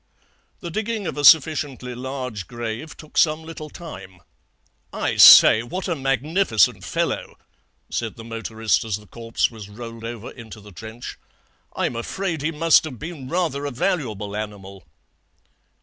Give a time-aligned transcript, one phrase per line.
[0.61, 4.19] "The digging of a sufficiently large grave took some little time.
[4.91, 7.37] 'I say, what a magnificent fellow,'
[7.91, 11.19] said the motorist as the corpse was rolled over into the trench.
[11.75, 14.87] 'I'm afraid he must have been rather a valuable animal.'